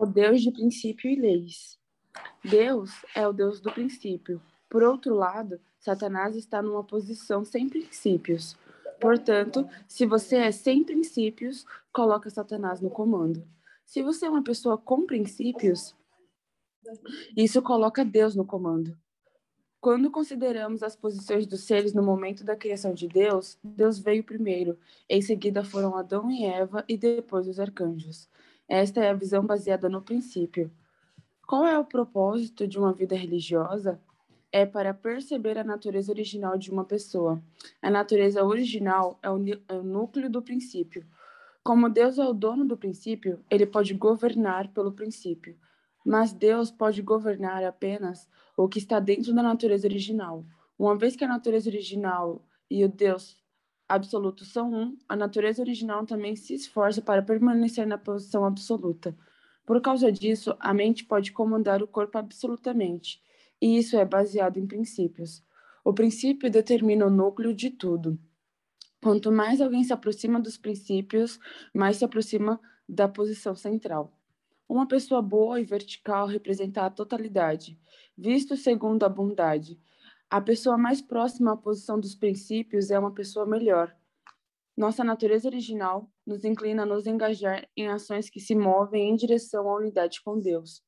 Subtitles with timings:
[0.00, 1.78] O Deus de princípio e leis.
[2.42, 4.40] Deus é o Deus do princípio.
[4.66, 8.56] Por outro lado, Satanás está numa posição sem princípios.
[8.98, 13.46] Portanto, se você é sem princípios, coloca Satanás no comando.
[13.84, 15.94] Se você é uma pessoa com princípios,
[17.36, 18.96] isso coloca Deus no comando.
[19.82, 24.78] Quando consideramos as posições dos seres no momento da criação de Deus, Deus veio primeiro,
[25.06, 28.30] em seguida foram Adão e Eva e depois os arcanjos.
[28.70, 30.70] Esta é a visão baseada no princípio.
[31.44, 34.00] Qual é o propósito de uma vida religiosa?
[34.52, 37.42] É para perceber a natureza original de uma pessoa.
[37.82, 41.04] A natureza original é o, é o núcleo do princípio.
[41.64, 45.58] Como Deus é o dono do princípio, ele pode governar pelo princípio.
[46.06, 50.44] Mas Deus pode governar apenas o que está dentro da natureza original.
[50.78, 53.36] Uma vez que a natureza original e o Deus
[53.90, 59.16] absoluto são um, a natureza original também se esforça para permanecer na posição absoluta.
[59.66, 63.22] Por causa disso, a mente pode comandar o corpo absolutamente,
[63.60, 65.44] e isso é baseado em princípios.
[65.84, 68.18] O princípio determina o núcleo de tudo.
[69.02, 71.38] Quanto mais alguém se aproxima dos princípios,
[71.74, 74.12] mais se aproxima da posição central.
[74.68, 77.78] Uma pessoa boa e vertical representa a totalidade,
[78.16, 79.80] visto segundo a bondade.
[80.30, 83.94] A pessoa mais próxima à posição dos princípios é uma pessoa melhor.
[84.76, 89.68] Nossa natureza original nos inclina a nos engajar em ações que se movem em direção
[89.68, 90.82] à unidade com Deus,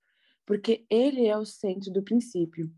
[0.47, 2.71] porque Ele é o centro do princípio.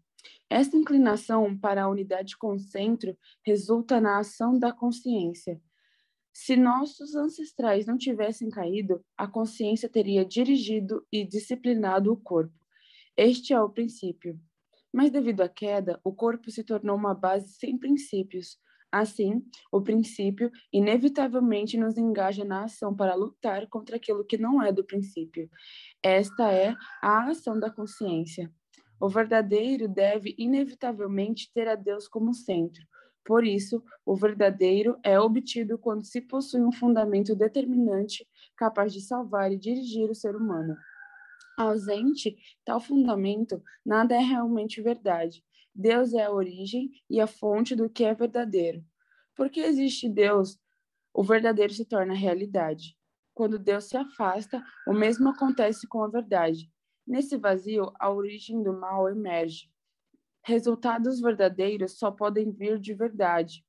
[0.49, 5.61] Esta inclinação para a unidade com o centro resulta na ação da consciência,
[6.37, 12.53] se nossos ancestrais não tivessem caído, a consciência teria dirigido e disciplinado o corpo.
[13.17, 14.37] Este é o princípio.
[14.95, 18.59] Mas devido à queda, o corpo se tornou uma base sem princípios.
[18.93, 24.71] Assim, o princípio inevitavelmente nos engaja na ação para lutar contra aquilo que não é
[24.71, 25.51] do princípio.
[26.01, 28.49] Esta é a ação da consciência.
[29.01, 32.87] O verdadeiro deve inevitavelmente ter a Deus como centro,
[33.25, 39.51] por isso, o verdadeiro é obtido quando se possui um fundamento determinante capaz de salvar
[39.51, 40.77] e dirigir o ser humano.
[41.57, 45.45] Ausente tal fundamento, nada é realmente verdade.
[45.75, 48.85] Deus é a origem e a fonte do que é verdadeiro.
[49.37, 50.59] Porque existe Deus,
[51.13, 52.97] o verdadeiro se torna realidade.
[53.33, 56.71] Quando Deus se afasta, o mesmo acontece com a verdade.
[57.07, 59.69] Nesse vazio, a origem do mal emerge.
[60.45, 63.65] Resultados verdadeiros só podem vir de verdade.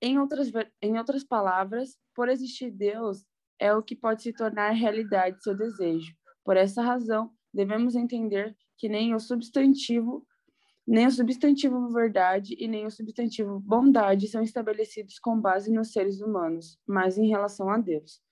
[0.00, 0.50] Em outras,
[0.82, 3.24] em outras palavras, por existir Deus,
[3.58, 6.14] é o que pode se tornar realidade seu desejo.
[6.46, 10.24] Por essa razão, devemos entender que nem o substantivo,
[10.86, 16.20] nem o substantivo verdade e nem o substantivo bondade são estabelecidos com base nos seres
[16.20, 18.22] humanos, mas em relação a Deus.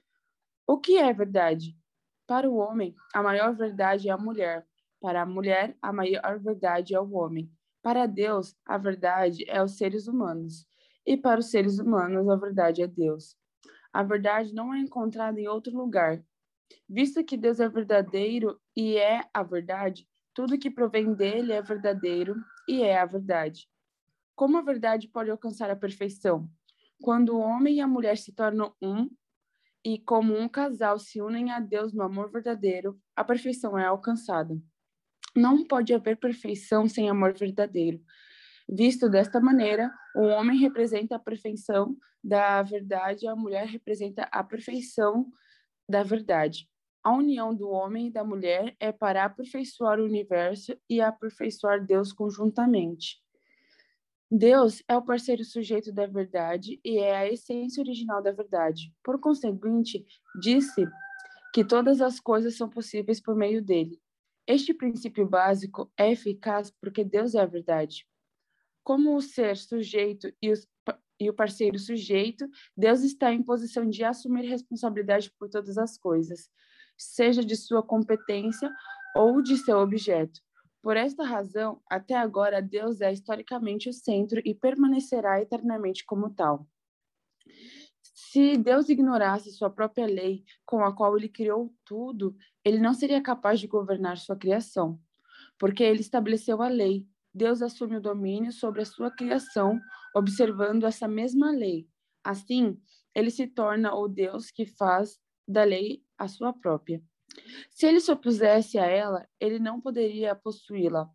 [0.65, 1.77] O que é verdade?
[2.25, 4.65] Para o homem, a maior verdade é a mulher,
[5.01, 7.51] para a mulher, a maior verdade é o homem.
[7.83, 10.65] Para Deus, a verdade é os seres humanos.
[11.05, 13.37] E para os seres humanos, a verdade é Deus.
[13.93, 16.25] A verdade não é encontrada em outro lugar.
[16.89, 22.35] Visto que Deus é verdadeiro e é a verdade, tudo que provém dele é verdadeiro
[22.69, 23.69] e é a verdade.
[24.35, 26.51] Como a verdade pode alcançar a perfeição?
[27.01, 29.09] Quando o homem e a mulher se tornam um
[29.85, 34.59] e, como um casal, se unem a Deus no amor verdadeiro, a perfeição é alcançada.
[35.37, 38.01] Não pode haver perfeição sem amor verdadeiro.
[38.69, 45.31] Visto desta maneira, o homem representa a perfeição da verdade, a mulher representa a perfeição
[45.89, 46.69] da verdade.
[47.03, 52.13] A união do homem e da mulher é para aperfeiçoar o universo e aperfeiçoar Deus
[52.13, 53.23] conjuntamente.
[54.31, 58.93] Deus é o parceiro sujeito da verdade e é a essência original da verdade.
[59.03, 60.05] Por conseguinte,
[60.41, 60.87] disse
[61.53, 64.01] que todas as coisas são possíveis por meio dele.
[64.47, 68.07] Este princípio básico é eficaz porque Deus é a verdade.
[68.83, 70.67] Como o ser sujeito e, os,
[71.19, 76.49] e o parceiro sujeito, Deus está em posição de assumir responsabilidade por todas as coisas,
[76.97, 78.71] seja de sua competência
[79.17, 80.41] ou de seu objeto.
[80.83, 86.69] Por esta razão, até agora, Deus é historicamente o centro e permanecerá eternamente como tal.
[88.35, 93.23] Se Deus ignorasse sua própria lei, com a qual ele criou tudo, ele não seria
[93.23, 95.01] capaz de governar sua criação,
[95.59, 97.07] porque ele estabeleceu a lei.
[97.35, 99.81] Deus assume o domínio sobre a sua criação,
[100.15, 101.89] observando essa mesma lei.
[102.23, 102.81] Assim,
[103.15, 107.03] ele se torna o Deus que faz da lei a sua própria.
[107.71, 111.11] Se ele se opusesse a ela, ele não poderia possuí-la.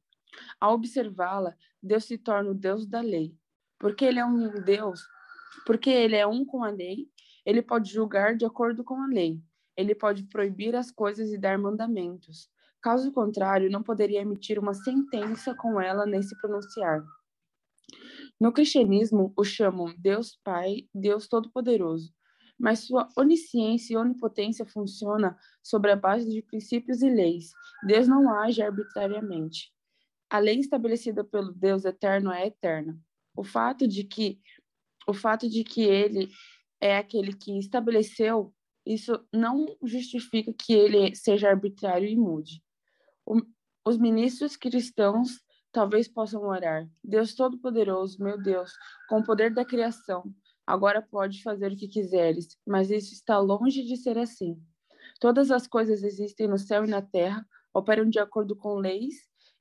[0.59, 3.33] Ao observá-la, Deus se torna o Deus da lei,
[3.79, 5.01] porque ele é um Deus
[5.65, 7.07] porque ele é um com a lei,
[7.45, 9.41] ele pode julgar de acordo com a lei.
[9.77, 12.49] ele pode proibir as coisas e dar mandamentos.
[12.81, 17.03] Caso contrário, não poderia emitir uma sentença com ela nem se pronunciar.
[18.39, 22.13] No cristianismo, o chamam Deus Pai, Deus Todo-Poderoso,
[22.57, 27.51] mas sua onisciência e onipotência funciona sobre a base de princípios e leis.
[27.85, 29.73] Deus não age arbitrariamente.
[30.29, 32.97] A lei estabelecida pelo Deus eterno é eterna.
[33.35, 34.39] O fato de que
[35.07, 36.29] o fato de que ele
[36.79, 38.53] é aquele que estabeleceu,
[38.85, 42.61] isso não justifica que ele seja arbitrário e mude.
[43.29, 43.39] O,
[43.85, 45.39] os ministros cristãos
[45.71, 48.71] talvez possam orar: Deus Todo-Poderoso, meu Deus,
[49.07, 50.23] com o poder da criação,
[50.65, 54.59] agora pode fazer o que quiseres, mas isso está longe de ser assim.
[55.19, 59.15] Todas as coisas existem no céu e na terra, operam de acordo com leis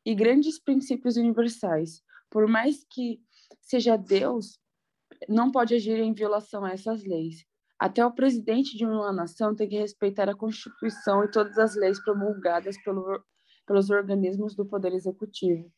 [0.05, 2.03] e grandes princípios universais.
[2.31, 3.21] Por mais que
[3.61, 4.59] seja Deus,
[5.29, 7.45] não pode agir em violação a essas leis.
[7.79, 12.03] Até o presidente de uma nação tem que respeitar a Constituição e todas as leis
[12.03, 13.23] promulgadas pelo,
[13.69, 15.71] pelos organismos do Poder Executivo.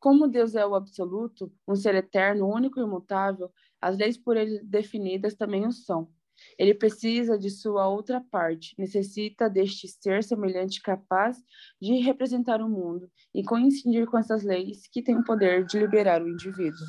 [0.00, 3.50] Como Deus é o absoluto, um ser eterno, único e imutável,
[3.80, 6.10] as leis por ele definidas também o são.
[6.58, 11.42] Ele precisa de sua outra parte, necessita deste ser semelhante capaz
[11.80, 16.22] de representar o mundo e coincidir com essas leis que têm o poder de liberar
[16.22, 16.86] o indivíduo.